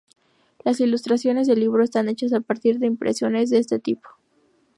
Las 0.65 0.79
ilustraciones 0.79 1.45
del 1.45 1.59
libro 1.59 1.83
están 1.83 2.09
hechas 2.09 2.33
a 2.33 2.39
partir 2.41 2.79
de 2.79 2.87
impresiones 2.87 3.51
de 3.51 3.59
este 3.59 3.77
tipo. 3.77 4.09